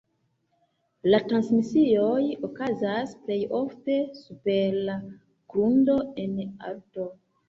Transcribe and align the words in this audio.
La 1.09 1.17
transmisio 1.31 2.05
okazas 2.47 3.13
plej 3.27 3.37
ofte 3.57 3.97
super 4.21 4.79
la 4.87 4.95
grundo 5.57 5.99
en 6.25 6.33
alto. 6.71 7.07